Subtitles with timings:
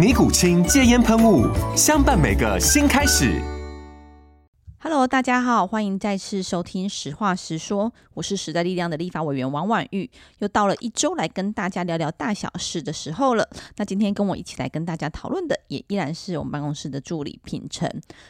[0.00, 1.46] 尼古清戒烟喷雾，
[1.76, 3.59] 相伴每个新开始。
[4.90, 13.48] Hello，大家好，欢迎再次收听《实话实说》，我是时代力量的立法委员王婉玉，又到了一周来跟大家聊聊大小事的时候了。
[13.76, 17.88] 那今天跟我一起来跟大家讨论的，也依然是我们办公室的助理品成。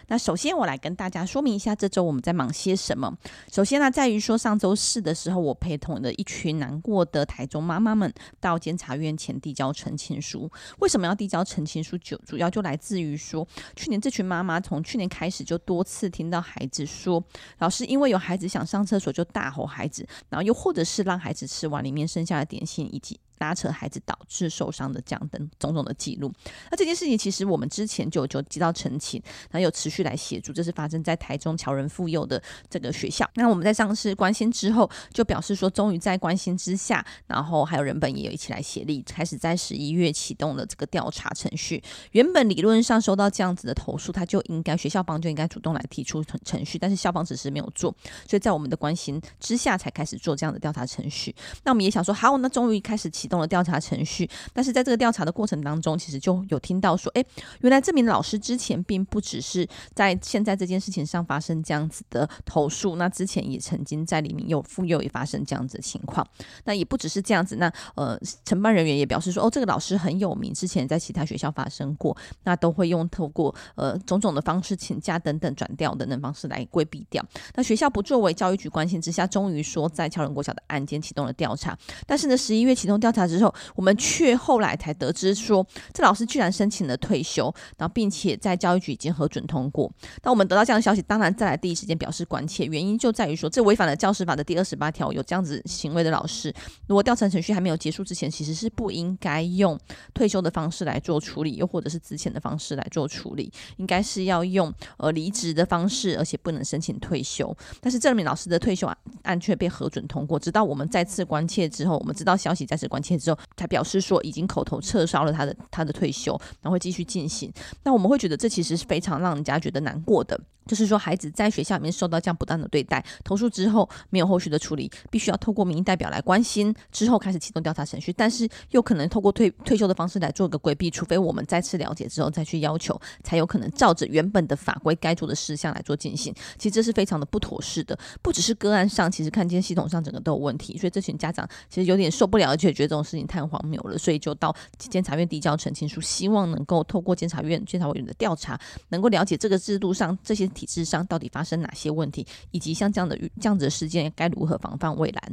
[0.08, 3.10] 那首先我来跟大家说明一下，这周我们在忙些什么。
[3.50, 10.50] 首先呢，在于说上周四的时候，我陪同的一群难过的台中妈妈们到监察院前递交陈情书。
[10.80, 11.96] 为什么要递交陈情书？
[11.96, 16.44] 就主要就来自于说，去年这群妈妈从去年开始就多次听到。
[16.50, 17.22] 孩子说
[17.58, 26.30] ：“老师，因为有孩子想上厕所，就大吼孩子，然后又或者是让孩子吃完里面剩下的点心，以及。”拉扯孩子导致受伤的这样等种种的记录，
[26.70, 30.52] 那这件事情其实我们之前就就接到陈情，然后有持续来协助。
[30.52, 33.28] 这是发生在台中侨仁妇幼的这个学校。
[33.34, 41.82] 那我们在上次关心之后，就表示说，终于在关心之下，然后还有人本也有一起来协力，开始在十一月启动了这个调查程序。
[42.12, 47.90] 原本理论上收到这样子的投诉，他就应该学校方就应该主动来提出程程序，但是校方只是没有做，
[48.28, 51.34] 所以在我们的关心之下才开始做这样的调查程序。
[51.64, 53.29] 那我们也想说，好，那终于开始启。
[53.30, 57.24] 动了调查程序，但是在这个调查的过程当中，其实就有听到说，哎，
[57.60, 66.26] 原来这名老师之前并不只是在现在这件事情上发生这样子的投诉，那之前也曾经在里面有妇幼也发生这样子的情况，
[66.64, 77.24] 那也不只是这样子，那呃，承办人员也表示说，哦，这个老师很有名，之前在其他学校发生过，那都会用透过呃种种的方式请假等等转调等等方式来规避掉。
[77.54, 83.19] 那学校不作为，教育局关心之下，终于说在侨人国小的案件启动了调查，但是呢，十一月启动调查。
[83.26, 89.90] 之后，我们却后来才得知说，这老师居然申请了退休，然后并且在教育局已经核准通过。
[90.20, 96.52] 当我们得到这样的消息，当然再来第一时间表示关切，原因就在于说，这违反了教师法的第二十八条，有这样子行为的老师，
[96.86, 99.78] 如果调查程序还没有结束之前，其实是不应该用
[100.14, 107.56] 退休的方式来做处理，又或者是资遣的方式来做处理，应该是要用呃离职的方式，而且不能申请退休。
[107.80, 113.09] 但是这名老师的退休案案却被核准通过，直到我们再次关切之后，我们知道消息再次关切。
[113.18, 117.52] 之后，才表示说已经口头撤销了他的他的退休，然后会继续进行。
[117.82, 136.32] 那我们会觉得这其实是非常让人家觉得难过的，就是说孩子在学校里面受到这样不当的对待，投诉之后没有后续的处理，必须要透过民意代表来关心，之后开始启动调查程序，但是又可能透过退退休的方式来做一个规避，除非我们再次了解之后再去要求，才有可能照着原本的法规该做的事项来做进行。
[136.56, 143.00] 其实这是非常的不妥适的，不只是个案上，其实看见系统上整个都有问题，所以这群家长其实有点受不了，而且觉得这种。
[143.10, 148.56] 事情太荒谬了，所以就到监察院递交澄清书，希望能够透过监察院监察委员的调查，
[148.90, 155.32] 能够了解这个制度上这些体制上到底发生哪些问题，以及像这样的这样子的事件该如何防范未来。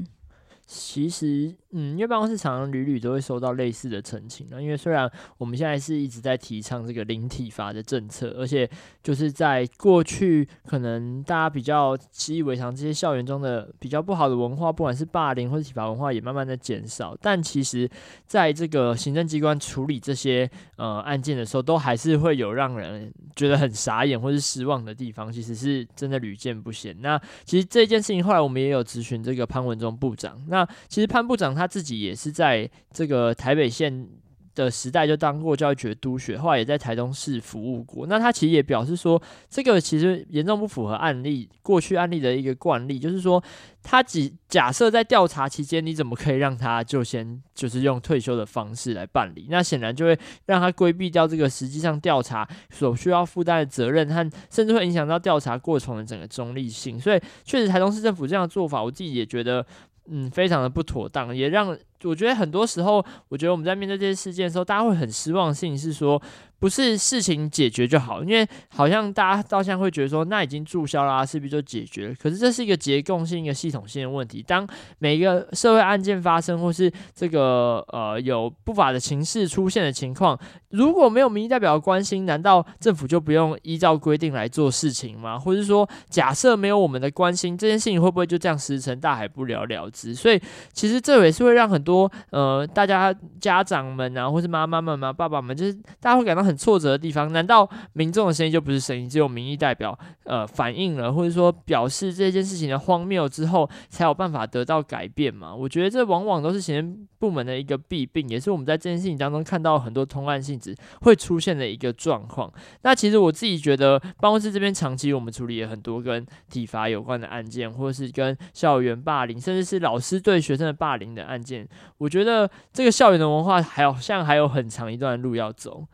[0.66, 4.62] 其实，嗯，因为办公室常常屡屡都会收到类似的陈情那。
[4.62, 8.70] 因为虽然我们现在是一直在提倡这个零体罚的政策，而且
[9.04, 17.18] 就是在过去可能大家比较习以为常，这些校园中的比较不好的文化，不管是霸凌或者体罚文化，也慢慢的减少。
[17.22, 17.90] 但其实，
[18.26, 25.32] 在这个行政机关处理这些呃案件的时候，都还是会有让人觉得很傻眼或是失望的地方。
[25.32, 26.96] 其实是真的屡见不鲜。
[27.02, 30.42] 那其实这件事情后来我们也有咨询这个潘文忠部长。
[30.48, 34.08] 那其实潘部长他自己也是在这个台北县
[34.56, 38.08] 的时代就当过教育局督学，后来也在台中市服务过。
[38.08, 43.44] 那他其实也表示说，这个其实严重不符合案例过去案例的一个惯例，就是说
[43.84, 49.46] 他只假设在调查期间，你怎么可以让他就先就是用退休的方式来办理？
[49.48, 50.18] 那显然就会
[50.48, 57.00] 让他规避掉这个实际上调查所需要负担的责任，和甚至会影响到调查过程的整个中立性。
[57.00, 59.64] 所以确实台中市政府这样的做法，我自己也觉得。
[60.10, 66.22] 嗯，非常的不妥当，也让我觉得很多时候，我觉得我们在面对这些事件的时候，大家会很失望的事情是说，
[66.60, 72.16] 不是事情解决就好，因为好像大家到现在会觉得说，那已经注销啦，是不是就解决了？
[72.16, 74.44] 可是这是一个结构性、一个系统性的问题。
[74.46, 74.68] 当
[75.00, 80.38] 每一个社会案件发生，或是这个呃有不法的情势出现的情况，
[80.70, 85.38] 如果没有民意代表的关心，难道政府就不用依照规定来做事情吗？
[85.38, 90.14] 或者说，假设没有我们的关心，这件事情会不会就这样石沉大海，不了了之？
[90.16, 90.42] 所以，
[90.74, 99.08] 其实这也是会让很多呃大家家长们啊，或是妈妈们啊、爸爸们，就是大家会感到很挫折的地方，难道民众的声音就不是声音？
[99.08, 105.56] 只有民意代表呃反映了，或者说表示这件事情的荒谬之后，才有办法得到改变吗？
[105.56, 112.52] 我觉得这往往都是行政部门的一个弊病，也是我们在这件事情当中看到很多通案性质会出现的一个状况。
[112.82, 121.68] 那其实我自己觉得，办公室这边长期我们处理了很多跟体罚有关的案件，或是跟校园霸凌，甚至是老师对学生的霸凌的案件。
[121.98, 125.86] 我觉得这个校园的文化还好像还有很长一段路要走。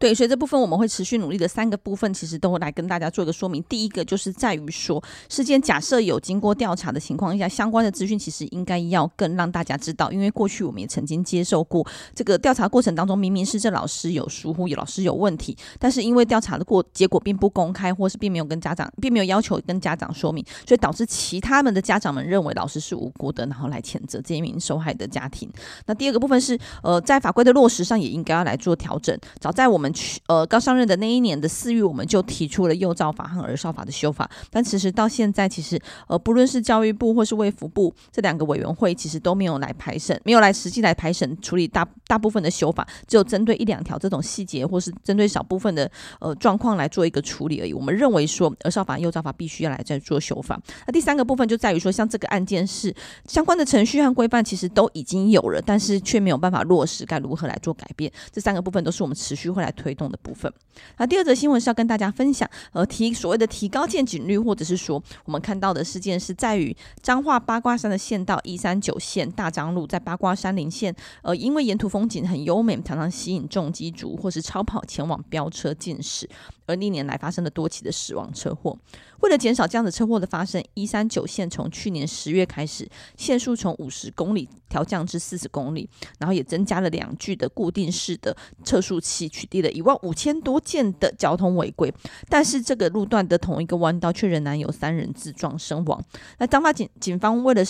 [0.00, 3.62] 对，所以这部分我们会持续努力的三个部分，其实都会来跟大家做一个说明。
[3.68, 25.46] 第一个就是在于说，事件假设有经过调查的情况下，相关的资讯其实应该要更让大家知道，因为过去我们也曾经接受过这个调查过程当中，明明是这老师有疏忽，有老师有问题，但是因为调查的过结果并不公开，或是并没有跟家长，并没有要求跟家长说明，所以导致其他们的家长们认为老师是无辜的，然后来谴责这一名受害的家庭。
[25.84, 29.14] 那第二个部分是，呃，在法规的落实上也应该要来做调整。
[29.38, 29.89] 早在我们。
[29.92, 45.90] 去呃，刚上任的那一年的四月，我们就提出了幼教法和儿少法的修法，但其实到现在，其实呃，不论是教育部或是卫福部这两个委员会，其实都没有来排审，没有来实际来排审处理大大部分的修法，只有针对一两条这种细节，或是针对少部分的
[46.20, 47.72] 呃状况来做一个处理而已。
[47.72, 50.60] 我们认为说，儿少法、幼教法必须要来再做修法。
[50.86, 52.94] 那第三个部分就在于说，像这个案件是
[53.26, 58.10] 相关的程序和规范其实都已经有了，但是却没有办法落实，该如何来做改变？
[58.32, 60.52] 这三个部分都是我们持续会来推动的部分。
[60.98, 76.28] 那第二则新闻是要跟大家分享，呃，提所谓的提高见警率，或者是说我们看到的事件是在于彰化八卦山的县道一三九线大张路，在八卦山林线，呃，因为沿途风景很优美，常常吸引重机族或是超跑前往飙车鉴识。
[76.66, 78.78] 而历年来发生了多起的死亡车祸，
[79.22, 85.88] 为了减少这样的车祸的发生，一三九线从去年十月开始，限速从五十公里调降至四十公里，
[86.20, 91.92] 然后也增加了两具的固定式的测速器，取缔了一万五千多件的交通违规。
[92.28, 96.02] 但是这个路段的同一个弯道却仍然有三人自撞身亡。
[96.38, 97.62] 那彰化警警方为了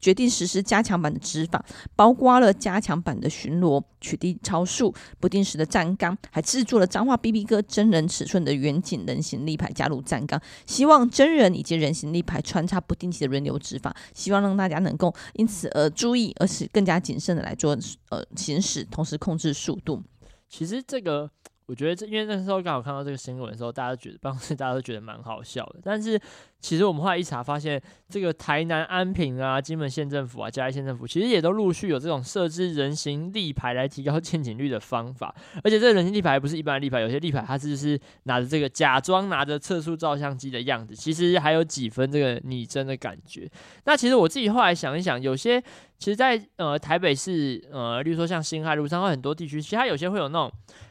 [0.00, 1.64] 决定实施加强版的执法，
[1.96, 17.76] 包括了加强版的巡逻、取缔超速、不定时的站岗，还制作了彰化 BB 哥真人尺寸的远景人行立牌加入站岗，希望真人以及人行立牌穿插不定期的轮流执法，希望让大家能够因此而注意，而是更加谨慎的来做
[18.10, 20.02] 呃行驶，同时控制速度。
[20.48, 21.30] 其实这个。
[21.68, 25.80] 我觉得这，因为那时候刚好看到这个新闻的时候，大家觉得办公室大家都觉得蛮好笑的。
[25.82, 26.18] 但是
[26.60, 27.78] 其实我们后来一查，发现
[28.08, 35.34] 这个台南安平啊、金门县政府啊、嘉义县政府，其实也都陆续有这种设置人行立牌来提高 见警率的方法。
[35.62, 43.46] 而且这个人行立牌不是一般的立牌，有些立牌它是就是拿着这个假装拿着测速照相机的样子，其实还有几分这个拟真的感觉。
[43.84, 45.60] 那其实我自己后来想一想，有些
[45.98, 50.50] 其实在呃台北市呃，例如说像辛亥路上，或很多地区，其实它有些会有那种。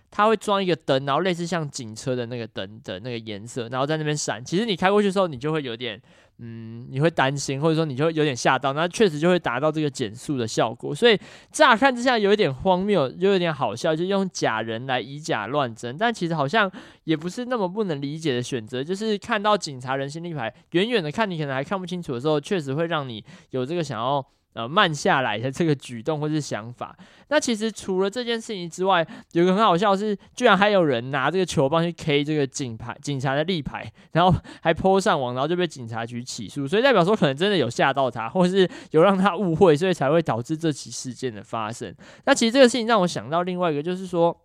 [0.09, 4.43] 它会装一个灯，然后类似像警车的那个灯的那个颜色，然后在那边闪。
[4.43, 6.01] 其实你开过去的时候，你就会有点，
[6.39, 8.73] 嗯，你会担心，或者说你就会有点吓到。
[8.73, 10.95] 那确实就会达到这个减速的效果。
[10.95, 11.19] 所以
[11.51, 15.97] 乍看之下有一点荒谬，又有点好笑，就用假人来以假乱真。
[15.97, 16.71] 但其实好像
[17.03, 18.83] 也不是那么不能理解的选择。
[18.83, 24.25] 就是看到警察人心立牌，远远的看你可能还看不清楚的时候，确实会让你有这个想要。
[24.57, 26.97] 呃，慢下来的这个举动或是想法，
[27.27, 41.93] 那其实除了这件事情之外，有个很好笑的是，居然还有人拿这个球棒去 K 这个警牌、警察的立牌，然后还泼上网，然后就被警察局起诉，所以代表说可能真的有吓到他，或是有让他误会，所以才会导致这起事件的发生。
[42.25, 44.35] 那其实这个事情让我想到另外一个，就是说。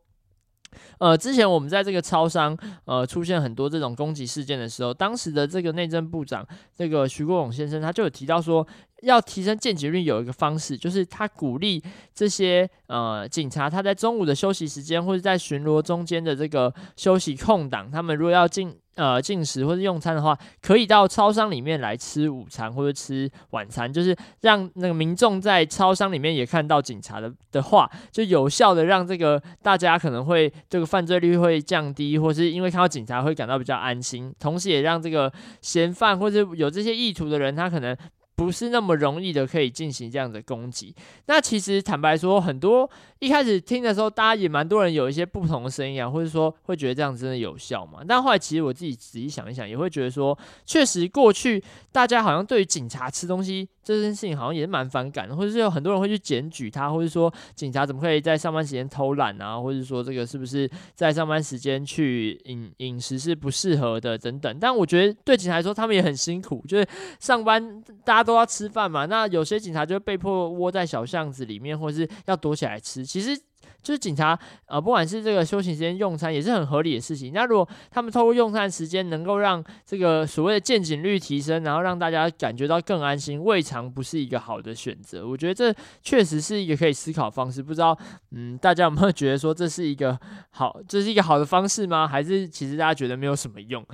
[0.98, 8.66] 呃，之前我们在这个超商，呃，出现很多这种攻击事件的时候，当时的这个内政部长，这个徐国勇先生，他就有提到说，
[9.02, 11.82] 要提升见警率，有一个方式，就是他鼓励
[12.14, 18.76] 这些呃警察，他在中午的休息时间，或者在巡逻中间的这个休息空档，他们如果要进。
[18.94, 35.32] 呃，进食或者用餐的话，可以到超商里面来吃午餐或者吃晚餐，就是让那个民众在超商里面也看到警察的的话，就有效的让这个大家可能会这个犯罪率会降低，或是因为看到警察会感到比较安心，同时也让这个
[35.62, 37.96] 嫌犯或者有这些意图的人，他可能。
[38.42, 40.94] 不是那么容易的可以进行这样的攻击。
[41.26, 48.00] 那其实坦白说，很多一开始听的时候，大家也蛮多人有一些不同的声音啊，或者说会觉得这样真的有效嘛？
[48.06, 64.58] 但后来其实我自己仔细想一想，也会觉得说，确实过去大家好像对于警察吃东西这件事情好像也是蛮反感的，或者是有很多人会去检举他，或者说警察怎么可以在上班时间偷懒啊，或者说这个是不是在上班时间去饮饮食是不适合的等等。
[64.60, 66.86] 但我觉得对警察来说，他们也很辛苦，就是
[67.18, 69.06] 上班大家都要吃饭嘛。
[69.06, 73.04] 那有些警察就被迫窝在小巷子里面，或者是要躲起来吃。
[73.04, 73.38] 其实
[73.82, 77.32] 就是警察呃，不管是这个休息时间用餐，也是很合理的事情。
[77.32, 85.26] 那如果他们透过用餐时间，能够让这个所谓的见警率提升，然后让大家感觉到更安心，未尝不是一个好的选择。
[85.26, 87.62] 我觉得这确实是一个可以思考方式。
[87.62, 87.98] 不知道
[88.30, 90.18] 嗯，大家有没有觉得说这是一个
[90.50, 92.06] 好，这是一个好的方式吗？
[92.06, 93.84] 还是其实大家觉得没有什么用？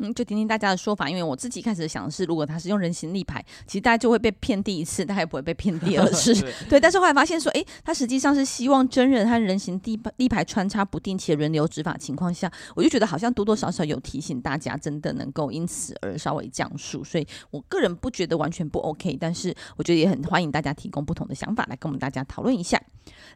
[0.00, 6.34] 嗯，就听听大家的说法，因为我自己开始想的是，如果他是用人形立牌，其实大家就会被骗第一次，大家也不会被骗第二次。
[6.34, 17.04] 对， 对，但是后来发现说，诶，他实际上是希望真人和人形立立牌穿插不定且轮流执法情况下，我就觉得好像多多少少有提醒大家，真的能够因此而稍微降速。
[17.04, 22.80] 所以我个人不觉得完全不 OK，但是我觉得也很欢迎大家提供不同的想法来跟我们大家讨论一下。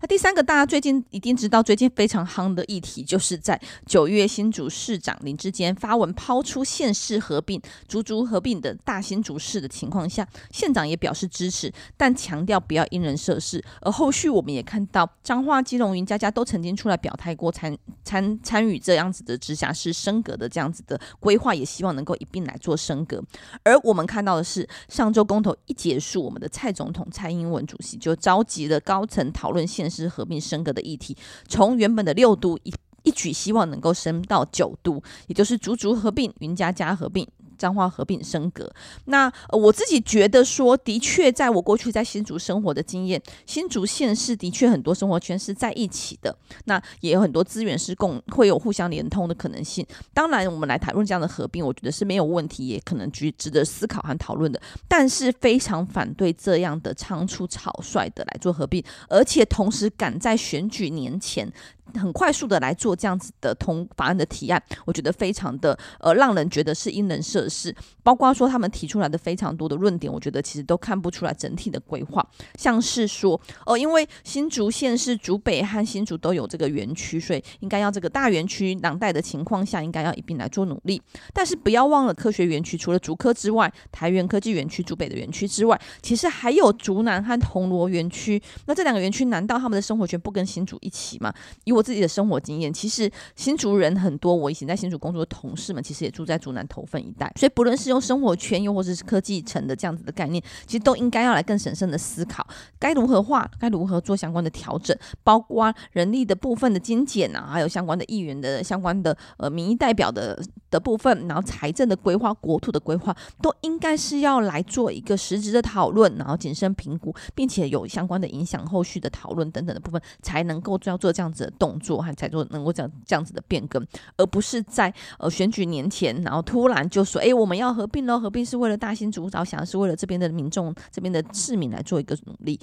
[0.00, 13.64] 那第三个，大家最近一定知道，最近非常夯的议题，就是在九月新竹市长林志坚发文抛出县市合并、竹竹合并的大新竹市的情况下，县长也表示支持，但强调不要因人设事。
[13.80, 23.23] 而后续我们也看到，彰化、基隆、云嘉嘉都曾经出来表态过参参参与这样子的直辖市升格的这样子的规划，也希望能够一并来做升格。
[23.62, 31.16] 而我们看到的是，上周公投一结束，我们的蔡总统蔡英文主席就召集了高层讨论县市合并升格的议题，
[31.49, 32.73] 从原本的六都一
[33.04, 37.26] 一举希望能够升到九都，也就是竹竹合并、云家家合并。
[37.56, 38.68] 彰化合并升格，
[39.04, 49.87] 那、我自己觉得说，的确，在我过去在新竹生活的经验，新竹县市的确很多生活圈是在一起的，那也有很多资源是共会有互相连通的可能性。
[50.12, 54.61] 当然，我们来谈论这样的合并，我觉得是没有问题，也可能值值得思考和讨论的。
[54.88, 61.50] 但是非常反对这样的仓促草率的来做合并，而且同时赶在选举年前。
[61.95, 67.75] 很快速的来做这样子的通法案的提案，我觉得非常的呃，让人觉得是因人设事。
[68.03, 72.26] 包括说他们提出来的非常多的论点，我觉得其实都看不出来整体的规划。
[72.57, 81.00] 像是说，呃，因为新竹县是竹北和新竹都有这个园区，所以应该要这个大园区囊袋的情况下，应该要一并来做努力。
[81.33, 88.43] 但是不要忘了科学园区，除了竹科之外，台元科技园区、竹北的园区之外，其实还有竹南和铜锣园区。
[88.67, 91.33] 那这两个园区难道他们的生活圈不跟新竹一起吗？
[91.75, 94.35] 我自己的生活经验，其实新竹人很多。
[94.35, 97.31] 我以前在新竹工作的同事们，其实也住在竹南头份一带。
[97.37, 102.47] 所以，不论是用生活圈，又或者是科技城的这样子的概念，其实都应该要来更审慎的思考，
[102.78, 110.40] 该如何画，该如何做相关的调整，包括人力的部分的精简啊，还有相关的议员的相关的呃民意代表的
[110.71, 121.94] 的部分，然后财政的规划、国土的规划，都应该是要来做一个实质的讨论，然后谨慎评估，并且有相关的影响、后续的讨论等等的部分，才能够要做这样子的动作。
[122.04, 123.83] 还才做能够这样这样子的变更，
[124.18, 132.61] 而不是在呃选举年前，然后突然就说，哎，我们要合并喽，合并是为了大兴主着想，是为了这边的民众、这边的市民来做一个努力，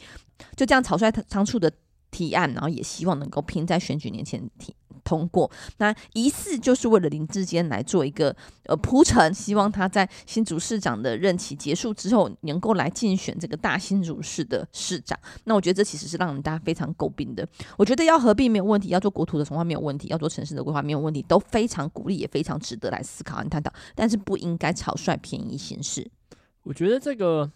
[0.56, 1.72] 就这样草率仓促的
[2.12, 4.76] 提案，然后也希望能够拼在选举年前提。
[5.04, 8.34] 通过，那疑似就是为了林志坚来做一个
[8.66, 15.18] 呃铺陈，希望他在新竹市长的任期结束之后，能够来竞选这个大新竹市的市长。
[15.46, 17.46] 那我觉得这其实是让人大家非常诟病的。
[17.78, 23.74] 我觉得要合并没有问题，要做国土的重划没有问题，要做城市的规划没有问题，都非常鼓励，也非常值得来思考和探讨。
[23.96, 26.10] 但是不应该草率便宜行事。
[26.64, 27.52] 我觉得这个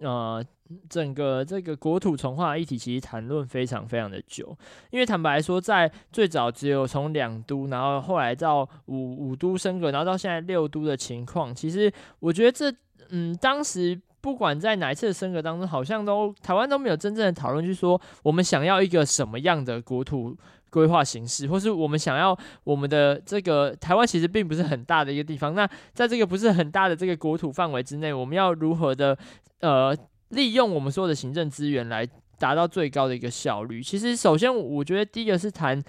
[0.00, 0.44] 呃。
[0.88, 4.56] 整个这个国土重划议题其实谈论非常非常的久，
[4.92, 12.72] 因为坦白说，在最早只有从两都，然后后来到五五都升格，然后到现在六都的情况，其实我觉得这
[13.08, 20.36] 嗯，当时不管在哪一次的升格当中，好像都台湾都没有真正的讨论，就说我们想要一个什么样的国土
[20.70, 29.18] 规划形式，或是我们想要我们的这个台湾其实并不是很大的一个地方，那在这个不是很大的这个国土范围之内，我们要如何的
[29.60, 29.96] 呃。
[30.30, 32.08] 利用我们所有的行政资源来
[32.38, 33.82] 达到最高的一个效率。
[33.82, 35.82] 其实，首先我觉得第一个是谈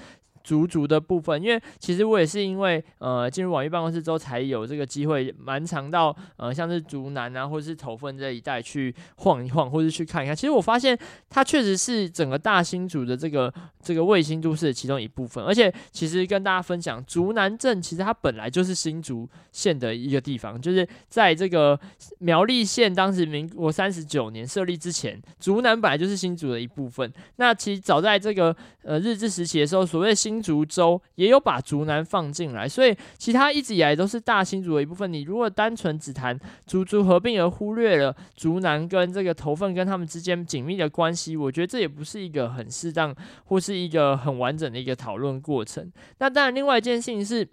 [0.43, 10.35] 竹竹的部分，因为其实我也是因为呃进入网易办公室之后，才有这个机会蛮常到呃像是竹南啊，或者是头份这一带去晃一晃，或者去看一看。
[10.35, 10.97] 其实我发现
[11.29, 15.43] 它确实是整个大新竹的这个这个卫星都市的其中一部分。
[15.43, 21.79] 而且其实跟大家分享，竹南镇其实它本来就是新竹县的一个地方，就是在这个
[22.19, 27.11] 苗栗县当时民国三十九年设立之前，竹南本来就是新竹的一部分。
[27.37, 35.11] 那其实早在这个呃日治时期的时候，所谓新新竹州也有把竹南放进来，所以其他一直以来都是大新竹的一部分。
[35.11, 45.91] 你如果单纯只谈竹竹合并而忽略了竹南跟这个头份跟他们之间紧密的关系，我觉得这也不是一个很适当或是一个很完整的一个讨论过程。
[46.19, 47.45] 那当然，另外一件事情是。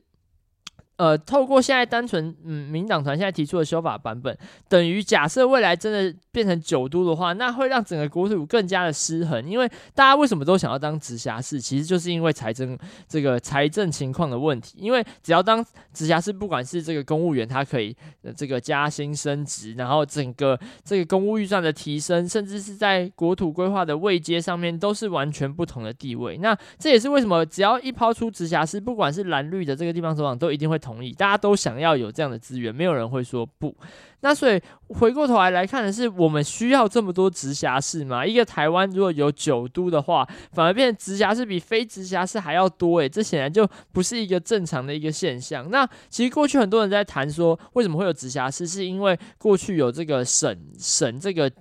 [0.99, 4.37] 呃，透过现在单纯嗯，民党团现在提出的修法版本，
[4.69, 9.49] 等于假设未来真的变成九都的话，那会让整个国土更加的失衡。
[9.49, 12.77] 因为大家为什么都想要当直辖市，其实就是因为财政
[13.07, 14.77] 这个财政情况的问题。
[14.81, 17.97] 因为只要当直辖市，不管是这个公务员他可以
[18.37, 26.37] 这个加薪升职，然后整个这个公务预算的提升，甚至是在国土规划的位阶上面，都是完全不同的地位。
[26.39, 30.77] 那这也是为什么只要一抛出直辖市，不管是蓝绿的这个地方首长，都一定会。
[30.89, 33.77] 同意，大家都想要有这样的资源，没有人会说不。
[34.21, 38.25] 那所以回过头来来看的是，我们需要这么多直辖市吗？
[38.25, 45.71] 一个台湾如果有九都的话，反而变直辖市比非直辖市还要多，诶，这显然就不是一个正常的一个现象。
[45.71, 51.53] 那其实过去很多人在谈说，为什么会有直辖市，是因为过去有这个省省这个。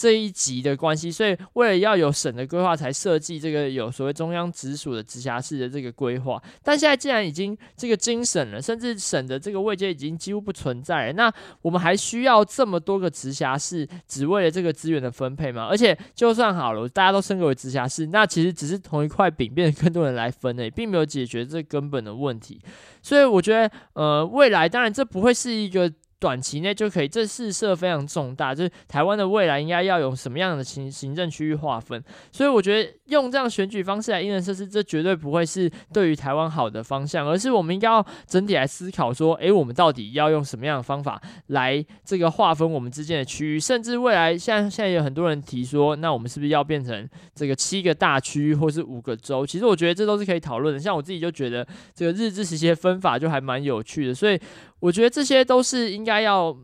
[0.00, 6.42] 这一级的关系，所以为了要有省的规划，才设计这个有所谓中央直属的直辖市的这个规划。
[6.64, 11.30] 但现在既然已经这个精省了，甚至省的这个位阶已经几乎不存在了，那
[11.60, 15.66] 我们还需要这么多个直辖市，只为了这个资源的分配吗？
[15.66, 22.58] 而且就算好了，大家都升格为直辖市，那其实只是同一块饼变成更多人来分诶，并没有解决这根本的问题。
[23.02, 25.92] 所以我觉得，呃，未来当然这不会是一个。
[26.20, 32.00] 短期内就可以，这事设非常重大，就是台湾的未来应该要有什么样的行行政区域划分。
[32.30, 49.46] 所以我觉得用这样选举方式来因人设施，这绝对不会是对于台湾好的方向，而是我们应该要整体来思考说，诶，我们到底要用什么样的方法来这个划分我们之间的区域，甚至未来像现在有很多人提说，那我们是不是要变成这个七个大区或是五个州？
[49.46, 50.78] 其实我觉得这都是可以讨论的。
[50.78, 54.38] 像我自己就觉得这个日治时期的分法就还蛮有趣的，所以。
[54.80, 56.56] 我觉得这些都是应该要，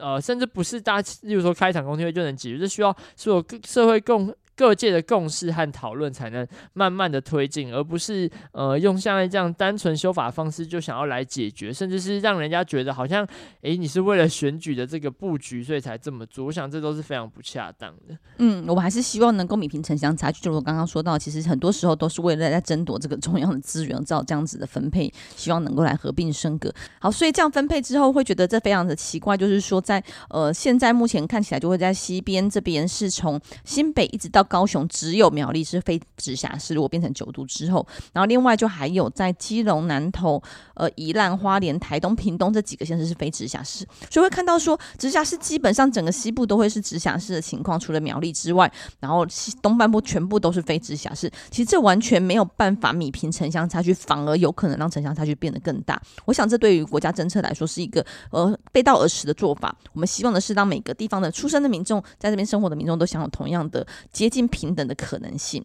[0.00, 4.34] 呃，甚至不是大，例如说开场公听会就能解决，这需要所有社会共。
[4.60, 13.26] 各界的共识和讨论才能慢慢的推进，而不是呃用现在这样单纯修法方式就想要来解决，甚至是让人家觉得好像
[13.62, 18.14] 诶你是为了选举的这个布局所以才这么做，我想这都是非常不恰当的。
[18.36, 26.70] 嗯，我们还是希望能够弭平城乡差距，就是我刚刚说到，其实很多时候都是为了在争夺这个中央的资源，照这样子的分配，希望能够来合并升格。
[26.98, 34.46] 好，所以这样分配之后会觉得这非常的奇怪，就是说在呃现在目前看起来就会在西边这边是从新北一直到。
[34.50, 40.42] 高雄只有苗栗是非直辖市，如果变成九都之后，然后另外就还有在基隆、南投、
[40.74, 51.30] 呃宜兰、花莲、台东、屏东这几个县市是非直辖市，所以会看到说直辖市基本上整个西部都会是直辖市的情况，除了苗栗之外，然后西东半部全部都是非直辖市。
[51.48, 56.02] 其实这完全没有办法弭平城乡差距，反而有可能让城乡差距变得更大。
[56.24, 59.72] 我想这对于国家政策来说是一个呃背道而驰的做法。
[59.92, 64.39] 我们希望的是让每个地方的出生的民众在这边生活的民众都享有同样的接近。
[64.48, 65.64] 平等的可能性。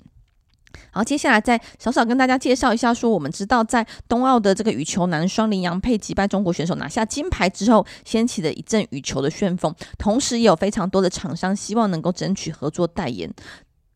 [0.92, 13.34] 好，接下来再少少跟大家介绍一下，说我们知道在冬奥的这个羽球男双林洋配击败中国选手拿下金牌之后，掀起了一阵羽球的旋风，同时也有非常多的厂商希望能够争取合作代言。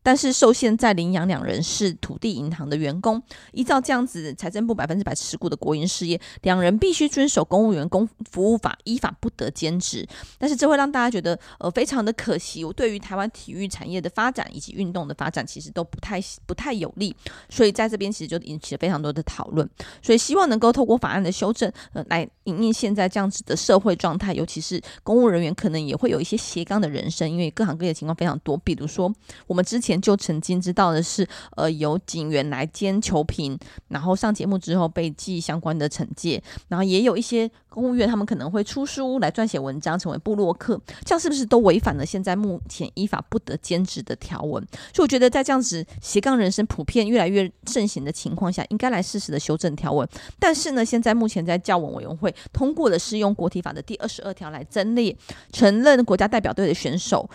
[0.02, 10.08] 但是受限在领养两人是土地银行的员工，依照这样子财政部百分之百持股的国营事业，两人必须遵守公务员公服务法，依法不得兼职。
[10.38, 17.14] 但是这会让大家觉得呃非常的可惜，我对于台湾体育产业的发展以及运动的发展其实都不太不太有利，
[17.50, 19.68] 所以在这边其实就引起了非常多的讨论。
[20.00, 29.12] 所以希望能够透过法案的修正，呃来引应现在这样子的社会状态，尤其是公务人员可能也会有一些斜杠的人生，因为各行各业情况非常多，比如说
[29.46, 29.89] 我们之前。
[29.90, 31.26] 前就曾经知道的是，
[31.56, 44.64] 呃，有警员来兼球评，然后上节目之后被记相关的惩戒，然后也有一些公务员他们可能会出书来撰写文章，成为部落客，这样是不是都违反了现在目前依法不得兼职的条文？
[44.94, 50.08] 所以我觉得在这样子斜杠人生普遍越来越盛行的情况下，应该来适时的修正条文。
[50.38, 55.16] 但是呢，现在目前在教文委员会通过的是用国体法的第二十二条来增列
[55.52, 57.28] 承认国家代表队的选手。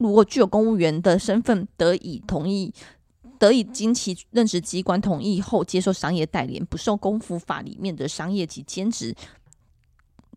[0.00, 2.74] 如果具有公务员的身份，得以同意
[3.38, 9.14] 得以经其任职机关同意后接受商业代理，不受公服法里面的商业及兼职。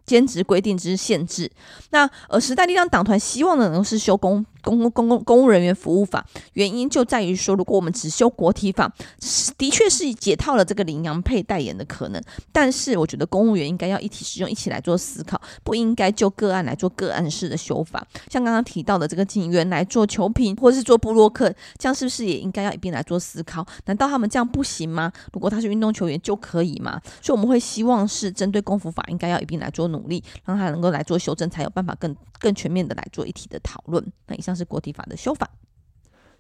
[0.06, 1.50] 兼职规定之限制，
[1.92, 8.92] 那呃，时代力量党团希望的能是修公公公公公务人员服务法，原因就在于说，如果我们只修国体法，
[9.58, 12.22] 的确是解套了这个麟洋配代言的可能，
[12.52, 18.06] 但是我觉得公务员应该要一体适用，一起来做思考，不应该就个案来做个案式的修法。
[18.30, 23.64] 像刚刚提到的这个警员来做球评，或者是做布洛克，这样是不是也应该要一并来做思考？
[23.86, 25.12] 难道他们这样不行吗？
[25.32, 27.00] 如果他是运动球员就可以吗？
[27.22, 29.84] 所以我们会希望是针对公服法，应该要一并来做。
[29.94, 34.06] 努力让他能够来做修正，才有办法更更全面的来做一体的讨论。
[34.28, 35.50] 那以上是国体法的修法。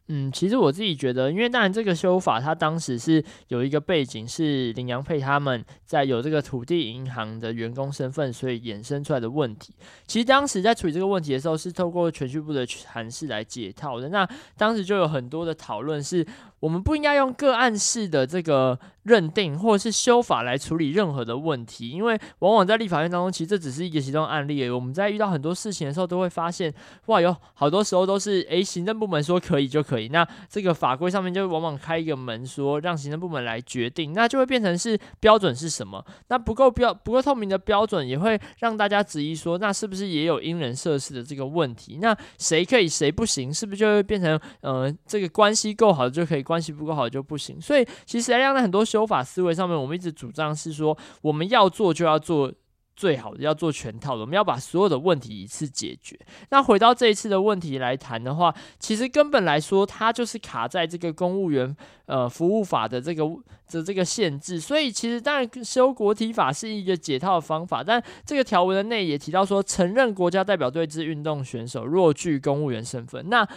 [0.09, 9.73] 嗯，其实我自己觉得，因为当然这个修法，它当时是有一个背景，是林阳配他们在有这个土地银行的员工身份，所以衍生出来的问题。
[10.05, 14.09] 其实当时在处理这个问题的时候，是透过銓叙部的函释来解套的。
[14.09, 16.27] 那当时就有很多的讨论是。
[16.63, 24.69] 我们不应该用个案式的这个认定或者是修法来处理任何的问题，因为往往在立法院当中，其实这只是一个其中案例。
[24.69, 26.73] 我们在遇到很多事情的时候，都会发现，
[27.07, 36.01] 哇，有好多时候都是，诶，行政部门说可以就可以，那这个法规上面就往往开一个门，说让行政部门来决定，那就会变成是标准是什么？
[36.29, 41.99] 那不够标不够透明的标准，也会让大家质疑说，那是不是也有因人设事的这个问题？
[42.01, 43.53] 那谁可以谁不行？
[43.53, 46.52] 是不是就会变成，呃，这个关系够好就可以？
[46.53, 52.53] 关系不够好就不行，所以其实来讲，在很多修法思维上面，我们一直主张是说，我们要做就要做
[52.95, 56.15] 最好的，要做全套的，我们要把所有的问题一次解决。
[56.51, 63.23] 那回到这一次的问题来谈的话，其实根本来说，它就是卡在这个公务员呃服务法的这个
[63.71, 64.59] 的这个限制。
[64.59, 73.47] 所以其实当然修国体法是一个解套的方法，但这个条文的内也提到说，承认国家代表队之运动选手若具公务员身份，那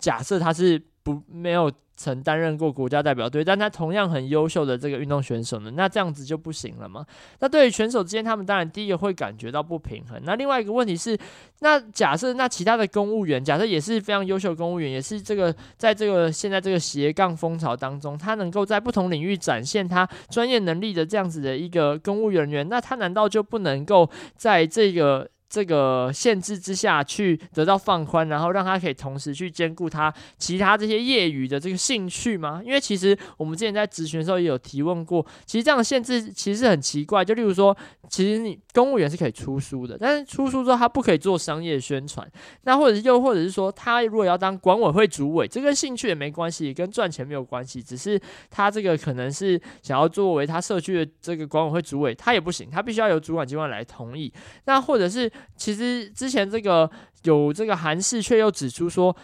[0.00, 1.70] 假设他是不没有。
[1.96, 7.04] 曾担任过国家代表队，但他同样很优秀的这个运动选手呢，那这样子就不行了吗？
[7.40, 10.20] 那对于选手之间，他们当然第一个会感觉到不平衡。
[10.24, 11.18] 那另外一个问题是，
[11.60, 25.28] 那假设那其他的公务员，假设也是非常优秀公务员，也是这个在这个现在这个斜杠风潮当中，他能够在不同领域展现他专业能力的这样子的一个公务人员，那他难道就不能够在这个？
[25.48, 32.60] 这个限制之下去得到放宽，然后让他可以同时去兼顾他其他这些业余的这个兴趣吗？
[32.64, 37.24] 因为其实我们之前在咨询的时候也有提问过，其实这样的限制其实很奇怪。
[37.24, 37.76] 就例如说，
[38.10, 42.28] 其实你公务员是可以出书的，但是出书之后他不可以做商业宣传。
[42.62, 54.32] 那或者又或者是说，他如果要当管委会主委，这跟兴趣也没关系，跟赚钱没有关系，只是他这个可能是想要作为他社区的这个管委会主委，他也不行，他必须要由主管机关来同意。
[54.64, 55.30] 那或者是。
[55.56, 56.90] 其实之前这个
[57.24, 59.16] 有这个韩氏，却又指出说。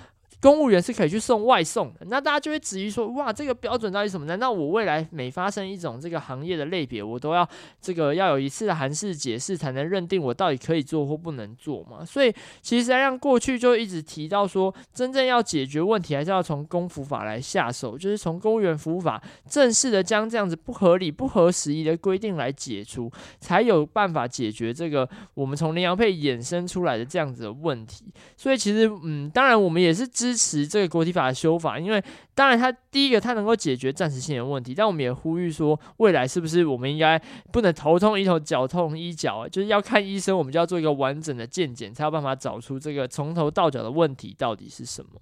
[0.43, 4.27] 公务员是可以去送外送的，那大家就会质疑说：哇，这个标准到底什么？
[4.27, 7.49] 难道我未来每发生一种这个行业的类别，我都要
[7.81, 12.05] 这个要有一次的函释解释，才能认定我到底可以做或不能做吗？
[12.05, 28.07] 所以，其实让过去就一直提到说，真正要解决问题，还是要从公服法来下手，就是从公务员服务法正式的将这样子不合理、不合时宜的规定来解除，才有办法解决这个我们从麟洋配衍生出来的这样子的问题。
[28.37, 30.32] 所以，其实，嗯，当然我们也是知。
[30.33, 32.03] 支持这个国体法的修法，因为
[32.35, 37.21] 当然它第一个它能够解决暂时性的问题，但我们也呼吁说，未来是不是我们应该
[37.53, 45.21] 不能头痛医头，脚痛医脚， 就是要看医生，我们就要做一个完整的健检，才有办法找出这个从头到脚的问题到底是什么。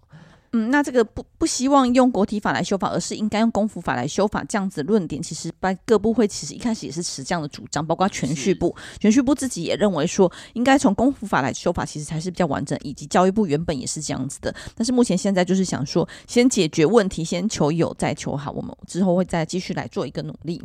[0.53, 14.53] 嗯，那这个不不希望用国体法来修法，而是应该用公服法来修法，这样子论点，其实办各部会其实一开始也是持这样的主张，包括全序部，全序部自己也认为说，应该从公服法来修法，其实才是比较完整，以及教育部原本也是这样子的。
[14.75, 20.61] 但是目前现在就是想说，先解决问题，先求有再求好，我们之后会再继续来做一个努力。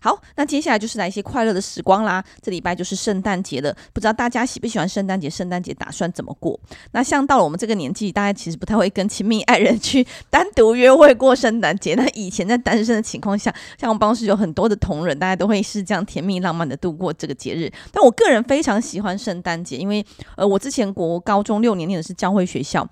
[0.00, 5.30] 好，那接下来就是来一些快乐的时光啦，这礼拜就是圣诞节了，不知道大家喜不喜欢圣诞节？
[5.30, 6.58] 圣诞节打算怎么过？
[6.90, 9.27] 那像到了我们这个年纪，大家其实不太会跟亲。
[9.28, 11.94] 蜜爱人去单独约会过圣诞节。
[11.94, 17.70] 那以前在单身的情况下，像我们办公室有很多的同仁，大家都会是这样甜蜜浪漫的度过这个节日。
[17.92, 20.04] 但我个人非常喜欢圣诞节，因为
[20.36, 22.88] 呃，我之前国高中六年念的是教会学校。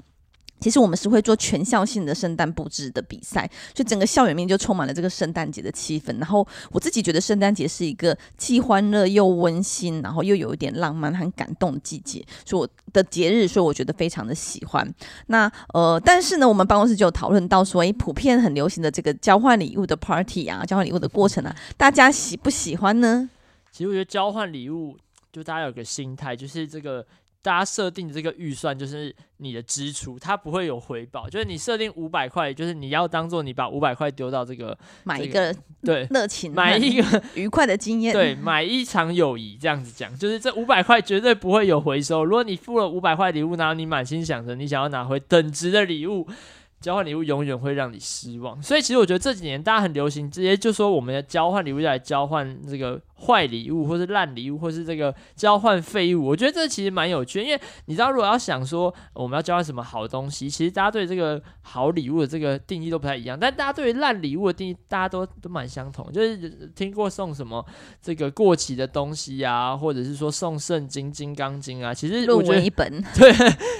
[0.58, 6.16] 其实我们是会做全校性的圣诞布置的比赛，所以整个校园面就充满了这个圣诞节的气氛。
[6.18, 14.94] 然后我自己觉得圣诞节是一个既欢乐又温馨，然后又有一点浪漫很感动的季节，所以我的节日，所以我觉得非常的喜欢。
[15.26, 23.28] 那呃，但是呢，我们办公室就有讨论到说，诶，普遍很流行的这个交换礼物的 party 啊，交换礼物的过程啊，大家喜不喜欢呢？
[23.70, 24.96] 其实我觉得交换礼物，
[25.30, 27.06] 就大家有个心态，就是这个。
[27.46, 31.28] 大家设定的这个预算就是你的支出，它不会有回报。
[31.28, 35.54] 就是你设定五百块，就是你要当做你把五百块丢到这个买一个
[35.84, 42.24] 对热情，买一个愉快的经验，对，买一场友谊这样子讲，就是这五百块绝对不会有回收。
[42.24, 46.26] 如果你付了五百块礼物，然后你满心想着你想要拿回等值的礼物。
[46.86, 56.24] 交换礼物永远会让你失望，所以其实我觉得这几年大家很流行，直接就说我们的交换礼物来交换这个坏礼物，或是烂礼物，或是这个交换废物。
[56.24, 67.66] 我觉得这其实蛮有趣，因为你知道，如果要想说我们要交换什么好东西，其实大家对这个好礼物的这个定义都不太一样，但大家对于烂礼物的定义，大家都都蛮相同，就是听过送什么
[68.00, 73.32] 这个过期的东西啊，或者是说送圣经、金刚经啊，其实我觉得一本， 对，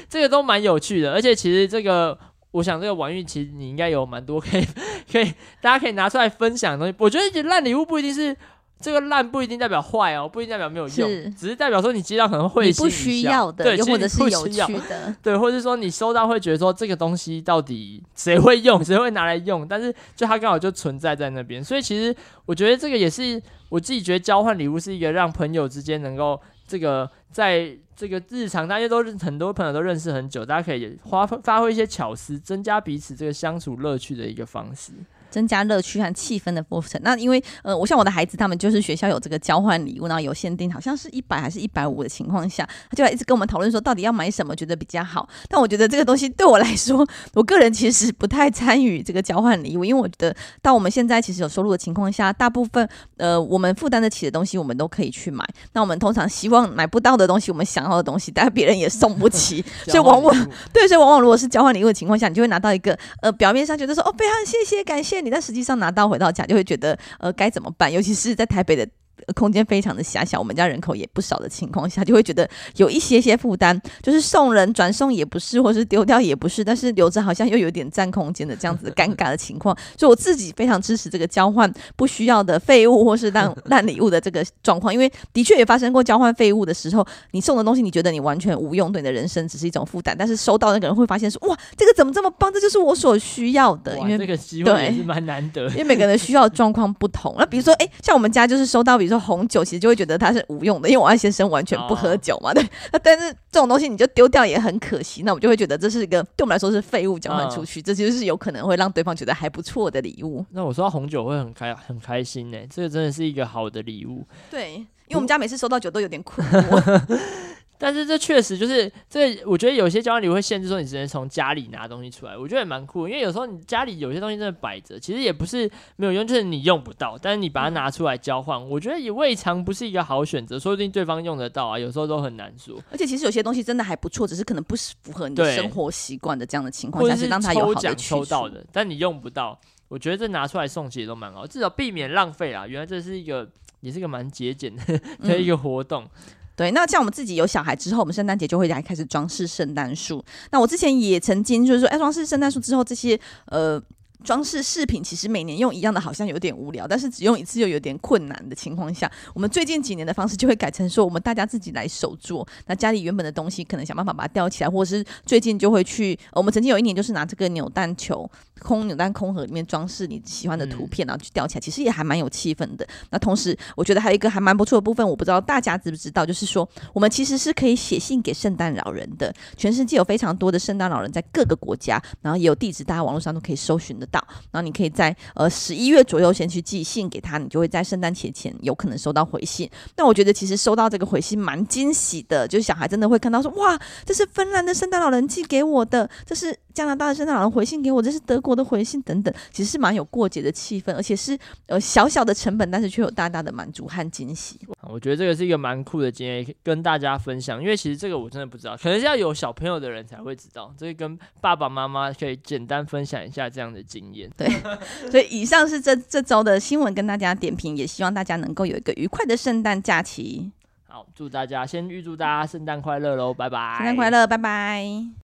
[0.08, 2.18] 这个都蛮有趣的，而且其实这个。
[2.56, 4.66] 我想这个婉諭其实你应该有蛮多可以
[5.10, 6.94] 可以大家可以拿出来分享的东西。
[6.98, 8.34] 我觉得烂礼物不一定是
[8.80, 22.14] 这个烂，不一定代表坏哦，不一定代表没有用，是只是代表说你接到可能会不需要的，对，又或者是有趣的，对，或者是说你收到会觉得说这个东西到底谁会用，谁会拿来用，但是就它刚好就存在在那边，所以其实
[22.44, 27.76] 我觉得这个也是我自己觉得交换礼物是一个让朋友之间能够这个在。
[27.98, 34.92] 这个日常大家都很多朋友都认识很久，大家可以发发挥一些巧思，增加彼此这个相处乐趣的一个方式。
[35.36, 36.98] 增加乐趣和气氛的过程。
[37.04, 45.28] 那因为呃，我像我的孩子，他们就是学校有这个交换礼物，然后有限定，好像是一百还是一百五的情况下，他就来一直跟我们讨论说，到底要买什么觉得比较好。
[45.50, 55.46] 但我觉得这个东西对我来说，我个人其实不太参与这个交换礼物，因为我觉得到我们现在其实有收入的情况下，大部分呃我们负担得起的东西，我们都可以去买。
[55.74, 60.34] 那我们通常希望买不到的东西，我们想要的东西，但别人也送不起， 所以往往
[60.72, 67.92] 对，所以往往如果是交换礼物的情况下，你就会拿到一个呃表面上觉得说哦非常谢谢感谢你，但实际上拿到回到家就会觉得呃该怎么办？
[67.92, 68.88] 尤其是在台北的。
[69.34, 79.76] 空间非常的狭小，我们家人口也不少的情况下，就会觉得有一些些负担，就是送人转送也不是，或是丢掉也不是，但是留着好像又有点占空间的这样子尴尬的情况。
[79.96, 92.52] 所以我自己非常支持这个交换不需要的废物或是烂烂礼物的这个状况，因为的确也发生过交换废物的时候，你送的东西你觉得你完全无用，对你的人生只是一种负担，但是收到那个人会发现说哇，这个怎么这么棒？
[92.52, 97.34] 这就是我所需要的，因为这个机会也是蛮难得，因为每个人需要的状况不同。
[97.38, 99.16] 那比如说哎，像我们家就是收到比如说。
[99.26, 102.62] 红酒其实就会觉得它是无用的，因为我爱先生完全不喝酒嘛，对。
[102.92, 110.44] 那但是这种东西你就丢掉也很可惜，那我就会觉得这是一个对我们来说是废物交换出去，这其实是有可能会让对方觉得还不错的礼物。
[110.50, 114.24] 那我说到红酒会很开很开心呢，这个真的是一个好的礼物。
[114.48, 117.18] 对，因为我们家每次收到酒都有点困惑。
[117.78, 132.78] 但是这确实就是这，我觉得有些交换礼物会限制说你只能从家里拿东西出来，我觉得也蛮酷，因为有时候你家里有些东西真的摆着，其实也不是没有用，就是你用不到，但是你把它拿出来交换，我觉得也未尝不是一个好选择，说不定对方用得到啊，有时候都很难说。
[132.90, 139.58] 而且其实有些东西真的还不错，只是可能不是符合你的生活习惯的这样的情况下，是当他有好的抽到的，但你用不到，
[139.88, 142.66] 我觉得这拿出来送其实都蛮好，至少避免浪费啊。
[142.66, 143.48] 原来这是一个
[143.80, 146.04] 也是一个蛮节俭的 的一个活动。
[146.04, 146.10] 嗯
[146.56, 150.24] 对，那像我们自己有小孩之后，我们圣诞节就会来开始装饰圣诞树。
[150.50, 153.80] 那我之前也曾经就是说，哎，装饰圣诞树之后，这些呃。
[154.24, 162.44] 装饰饰品其实每年用一样的，好像有点无聊，但是只用一次又有点困难的情况下，我们最近几年的方式就会改成说，我们大家自己来手做。
[162.66, 168.28] 那家里原本的东西，可能想办法把它吊起来，或者是最近就会去，我们曾经有一年就是拿这个扭蛋球、
[168.60, 172.86] 空扭蛋空盒里面装饰你喜欢的图片，然后去吊起来，其实也还蛮有气氛的。
[173.10, 179.34] 那同时，我觉得还有一个还蛮不错的部分，我不知道大家知不知道，就是说我们其实是可以写信给圣诞老人的。
[179.56, 184.22] 全世界有非常多的圣诞老人在各个国家，然后也有地址，大家网络上都可以搜寻得到。
[184.50, 189.70] 然后你可以在呃十一月左右先去寄信给他，你就会在圣诞节前有可能收到回信。
[189.96, 204.60] 那我觉得其实收到这个回信蛮惊喜的，就是小孩真的会看到说哇，这是芬兰的圣诞老人寄给我的，这是加拿大的圣诞老人回信给我，这是德国的回信等等，其实是蛮有过节的气氛，而且是呃小小的成本，但是却有大大的满足和惊喜。
[204.82, 207.62] 我觉得这个是一个蛮酷的经验，跟大家分享。
[207.62, 210.70] 因为其实这个我真的不知道，可能是要有小朋友的人才会知道。
[210.76, 214.30] 这个跟爸爸妈妈可以简单分享一下这样的经验。
[214.36, 214.46] 对，
[215.10, 220.52] 所以以上是这这周的新闻跟大家点评，也希望大家能够有一个愉快的圣诞假期。
[220.86, 223.76] 好，祝大家先预祝大家圣诞快乐喽，拜拜！
[223.78, 225.06] 圣诞快乐，拜拜。